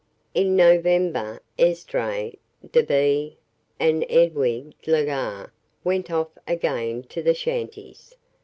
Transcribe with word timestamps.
In 0.33 0.55
November 0.55 1.43
Esdras, 1.59 2.33
Da'Be 2.71 3.35
and 3.79 4.01
Edwige 4.09 4.73
Legare 4.87 5.51
went 5.83 6.09
off 6.09 6.29
again 6.47 7.03
to 7.03 7.21
the 7.21 7.35
shanties. 7.35 8.15